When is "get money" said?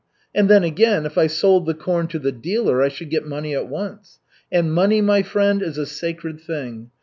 3.11-3.53